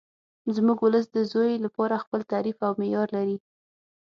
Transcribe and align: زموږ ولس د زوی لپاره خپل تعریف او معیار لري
زموږ 0.55 0.77
ولس 0.81 1.05
د 1.11 1.17
زوی 1.31 1.51
لپاره 1.65 2.01
خپل 2.03 2.19
تعریف 2.31 2.57
او 2.67 2.71
معیار 2.79 3.07
لري 3.17 3.37